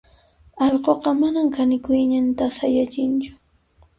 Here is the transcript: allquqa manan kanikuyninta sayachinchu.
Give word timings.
allquqa 0.67 1.11
manan 1.19 1.47
kanikuyninta 1.57 2.45
sayachinchu. 2.57 3.31